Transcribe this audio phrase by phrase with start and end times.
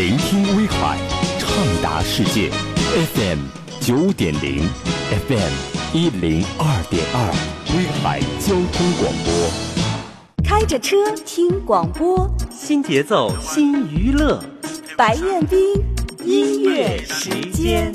[0.00, 0.96] 聆听威海，
[1.38, 1.50] 畅
[1.82, 2.50] 达世界。
[3.14, 3.38] FM
[3.82, 4.66] 九点零
[5.28, 5.52] ，FM
[5.92, 7.30] 一零二点二，
[7.76, 10.42] 威海交通广播。
[10.42, 14.42] 开着车听广播，新节奏新娱乐，
[14.96, 15.58] 白彦斌
[16.24, 17.94] 音乐时间。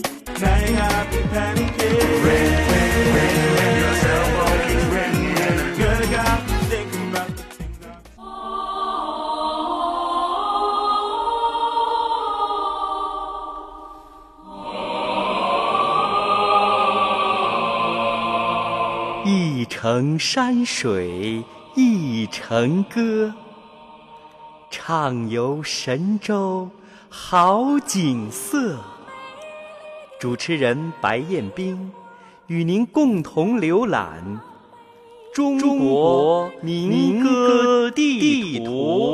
[19.85, 21.43] 成山水
[21.75, 23.31] 一程歌，
[24.71, 26.67] 畅游神州
[27.07, 28.79] 好景色。
[30.19, 31.91] 主持人白彦斌
[32.47, 34.41] 与您共同浏览
[35.31, 39.04] 中国民歌地图。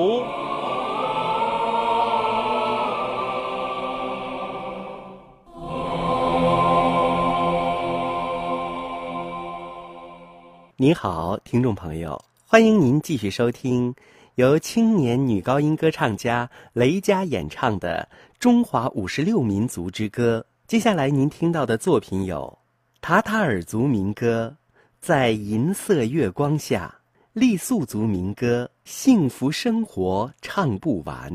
[10.82, 13.94] 您好，听众朋友，欢迎您继续收听
[14.34, 20.44] 由青年女高音歌唱家雷佳演唱的《中华五十六民族之歌》。
[20.66, 22.58] 接下来您听到的作品有
[23.00, 24.58] 塔塔尔族民歌
[25.00, 26.96] 《在银色月光下》，
[27.40, 31.32] 傈僳族民歌《幸福生活唱不完》，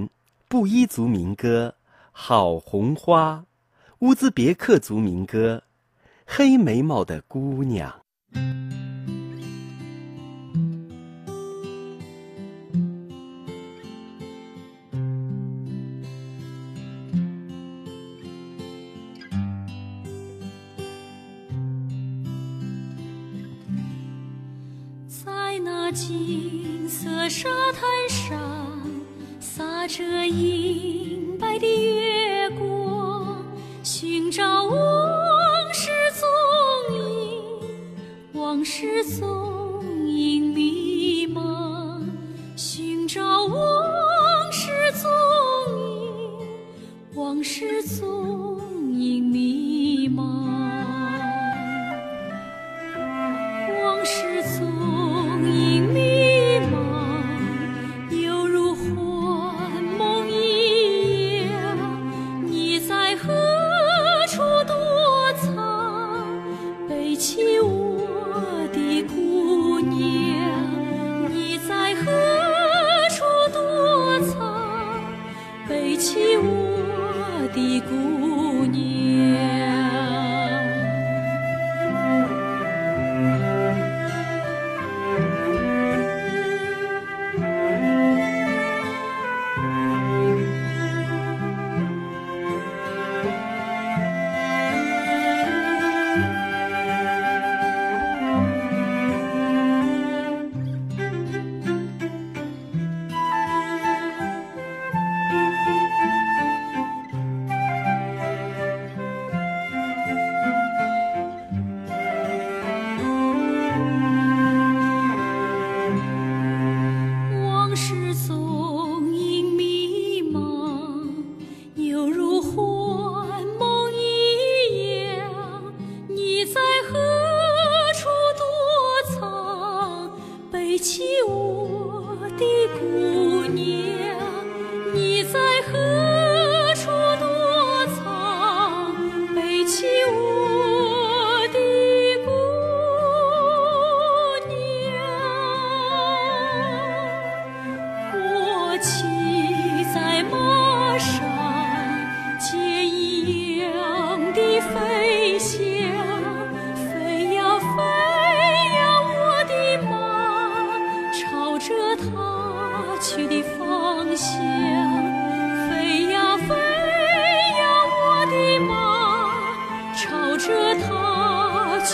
[0.48, 1.72] 布依族民歌
[2.10, 3.34] 《好红花》，
[4.00, 5.62] 乌兹别克族民歌
[6.26, 7.88] 《黑眉毛的姑娘》。
[25.96, 28.38] 金色沙滩上，
[29.40, 33.42] 洒着银白的月光，
[33.82, 34.76] 寻找往
[35.72, 36.28] 事踪
[36.98, 37.40] 影，
[38.34, 39.55] 往事踪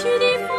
[0.03, 0.52] tu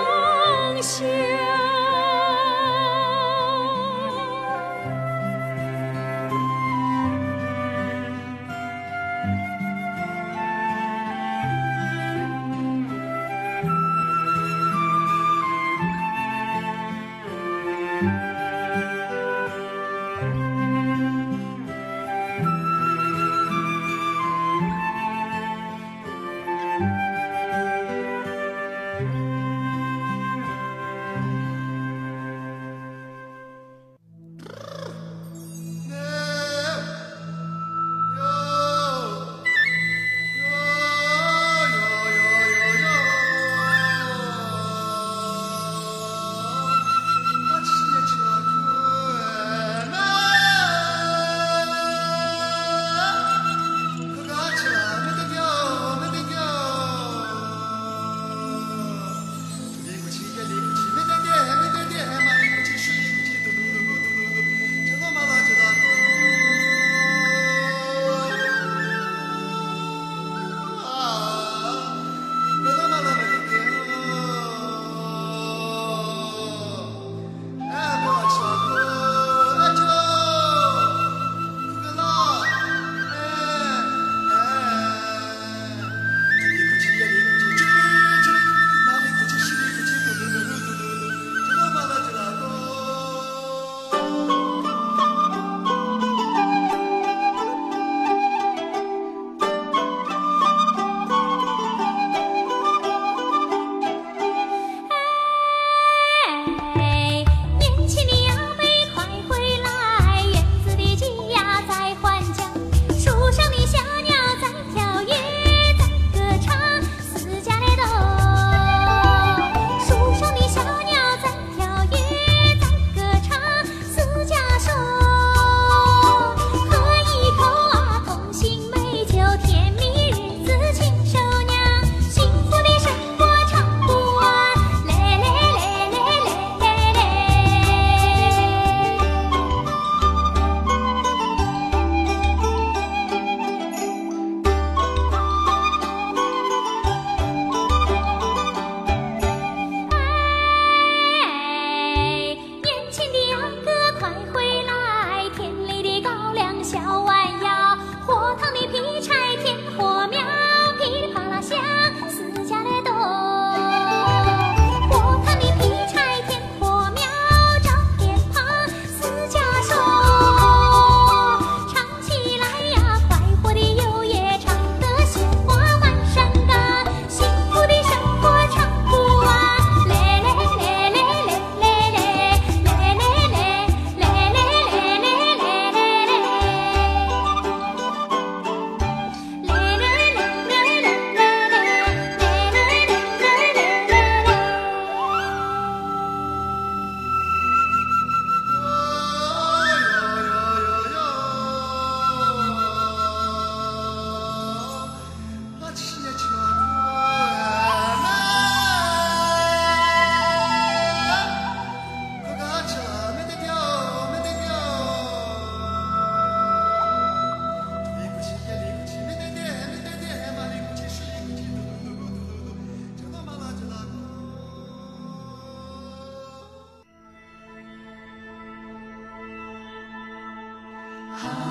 [231.21, 231.42] Hi.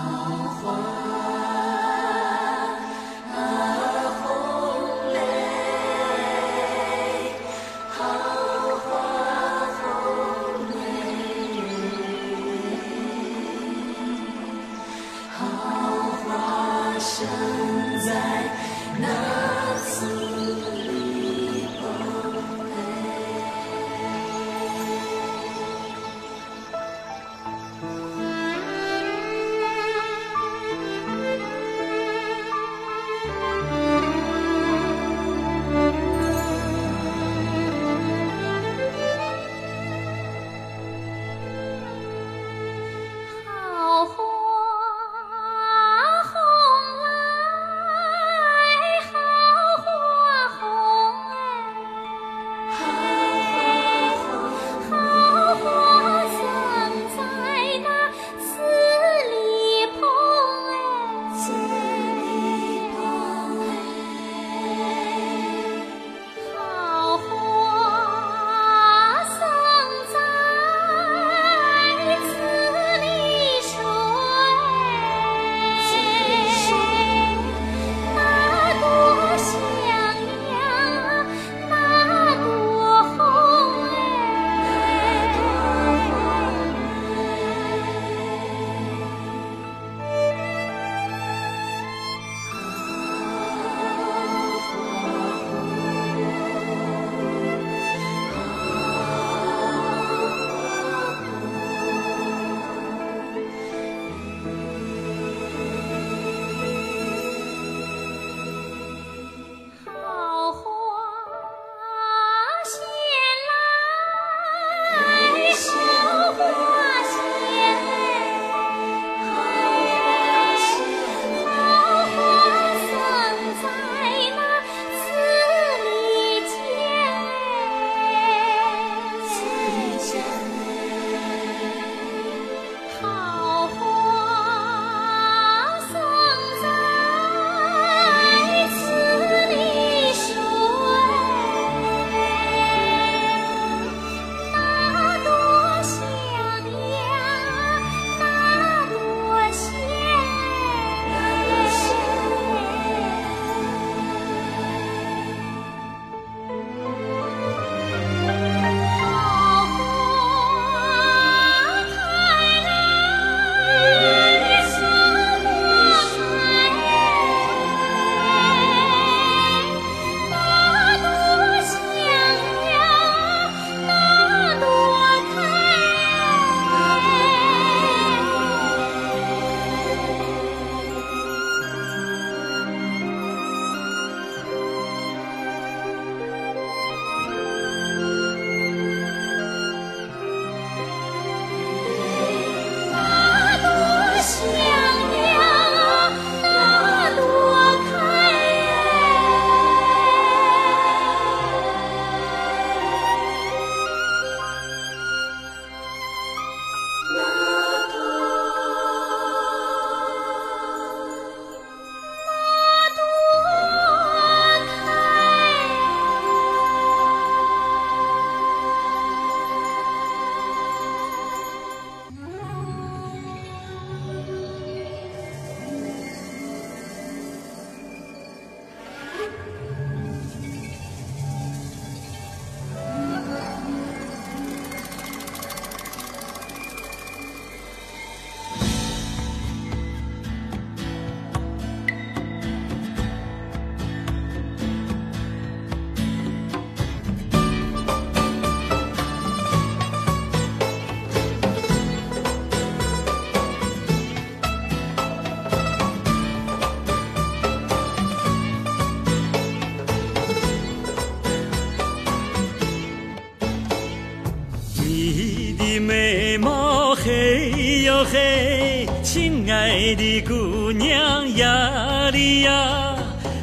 [268.04, 272.96] 嘿亲爱的姑娘呀你呀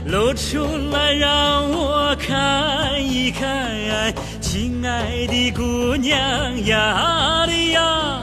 [0.06, 8.22] 露出来让我看一看亲爱的姑娘呀你呀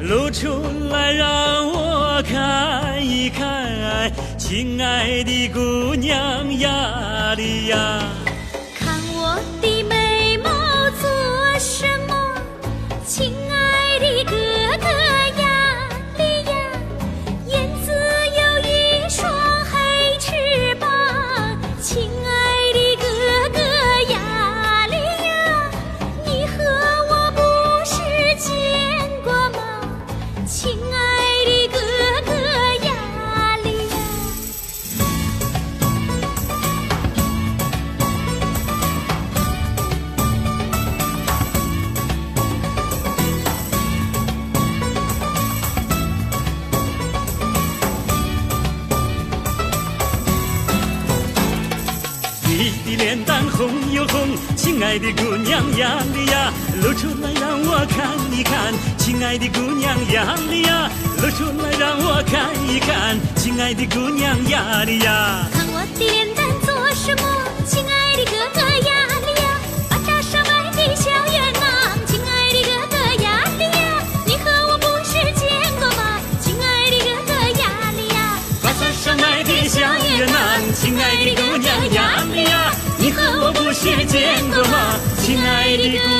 [0.00, 0.48] 露出
[0.90, 8.35] 来让我看一看亲爱的姑娘呀你呀。
[54.76, 56.52] 亲爱的姑娘呀哩呀，
[56.82, 60.90] 露出来让我看一看，亲爱的姑娘呀哩呀，
[61.22, 65.48] 露出来让我看一看，亲爱的姑娘呀哩呀。
[65.50, 67.22] 看我的脸蛋做什么？
[67.64, 69.05] 亲爱的哥哥呀
[83.88, 84.98] 我不是见过吗？
[85.22, 86.15] 亲爱的姑娘呀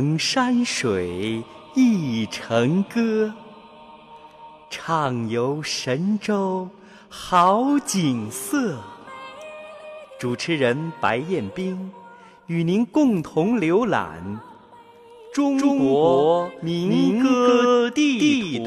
[0.00, 1.42] 一程山水
[1.74, 3.34] 一程歌，
[4.70, 6.66] 畅游神州
[7.10, 8.78] 好景色。
[10.18, 11.92] 主持人白彦斌
[12.46, 14.40] 与您共同浏览
[15.34, 18.58] 中国民歌地。